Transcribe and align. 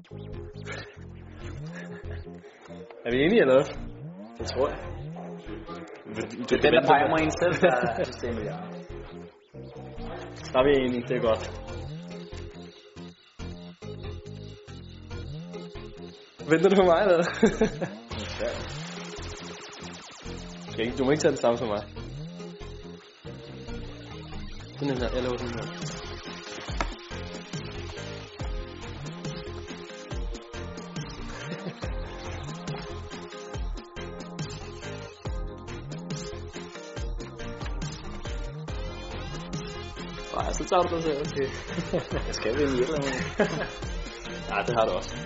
Er 3.04 3.10
vi 3.10 3.24
enige 3.24 3.40
eller 3.40 3.54
hvad? 3.54 3.64
Det 4.38 4.46
tror 4.46 4.68
jeg. 4.68 4.78
Det 6.48 6.52
er 6.52 6.60
den, 6.60 6.72
der 6.72 6.86
peger 6.86 7.08
mig 7.08 7.20
en 7.24 7.30
selv, 7.30 7.54
der 7.62 7.70
er 7.70 8.04
systemet, 8.10 8.44
ja. 8.44 8.56
Der 10.52 10.58
er 10.58 10.64
vi 10.64 10.70
enige, 10.84 11.02
det 11.08 11.16
er 11.16 11.20
godt. 11.20 11.50
Venter 16.50 16.68
du 16.70 16.76
på 16.76 16.82
mig, 16.82 17.02
eller 17.02 17.24
ikke, 20.80 20.96
du 20.96 21.04
må 21.04 21.10
ikke 21.10 21.20
tage 21.20 21.30
den 21.30 21.40
samme 21.40 21.58
som 21.58 21.68
mig. 21.68 21.82
Sådan 24.78 24.98
her, 24.98 25.08
jeg 25.14 25.22
laver 25.22 25.36
den 25.36 25.48
her. 25.48 26.09
Nej, 40.34 40.52
så 40.52 40.64
tager 40.64 40.82
du 40.82 40.94
den 40.94 41.02
selv, 41.02 41.20
okay. 41.20 41.48
Jeg 42.26 42.34
skal 42.34 42.58
vinde 42.58 42.76
i 42.78 42.80
et 42.82 42.88
eller 42.88 42.94
andet. 42.96 43.14
Ja, 44.50 44.56
det 44.66 44.74
har 44.74 44.84
du 44.86 44.92
også. 44.92 45.16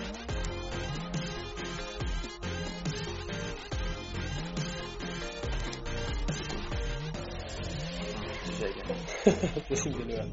det 9.25 9.71
er 9.71 9.75
sådan, 9.75 9.97
det 10.07 10.19
er. 10.19 10.25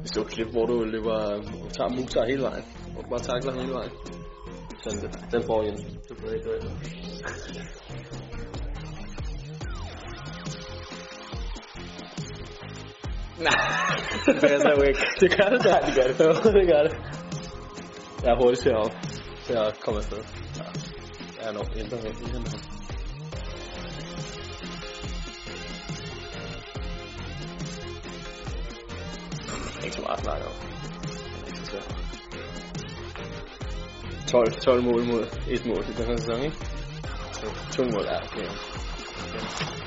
Hvis 0.00 0.10
du 0.10 0.24
klip, 0.24 0.48
hvor 0.48 0.66
du 0.66 0.84
løber, 0.84 1.42
tager 1.72 1.88
muser 1.88 2.24
hele 2.24 2.42
vejen, 2.42 2.64
og 2.96 3.04
bare 3.10 3.20
takler 3.20 3.52
hele 3.60 3.72
vejen. 3.72 3.90
Sådan 4.82 5.00
det. 5.00 5.32
Den 5.32 5.42
får 5.46 5.62
jeg. 5.62 5.76
Du 6.08 6.14
får 6.20 6.30
ikke 6.30 6.50
Nej, 13.40 13.54
det 14.26 14.34
passer 14.40 14.70
jo 14.76 14.82
ikke. 14.82 15.00
Det 15.20 15.36
gør 15.36 15.48
det 15.54 15.64
da. 15.64 15.74
det 15.86 15.94
gør 15.94 16.06
det. 16.08 16.20
Jo, 16.20 16.32
det 16.58 16.68
gør 16.72 16.82
det. 16.82 16.94
Jeg 18.22 18.30
er 18.32 18.36
hurtigt 18.36 18.62
til 18.62 18.70
at. 18.70 18.92
Til 19.46 19.52
at 19.52 19.80
komme 19.80 19.98
afsted. 20.00 20.18
Ja. 20.58 20.64
Jeg 21.40 21.48
er 21.48 21.52
nok 21.52 21.68
ældre 21.76 21.96
end 21.98 22.18
i 22.20 22.32
den 22.34 22.42
her. 22.46 22.58
Ikke 29.84 29.96
så 29.96 30.02
meget 30.02 30.18
at 30.18 30.24
snakke 30.24 30.46
om. 30.46 30.52
Ikke 31.46 31.66
så 31.66 31.78
12, 34.28 34.52
12 34.52 34.82
mål 34.82 35.04
mod 35.04 35.26
et 35.48 35.66
mål 35.66 35.84
i 35.88 35.92
den 35.92 36.06
her 36.06 36.16
sæson, 36.16 36.42
ikke? 36.42 36.56
2 37.72 37.82
mål, 37.82 38.04
ja. 38.04 38.16
Okay. 38.16 39.79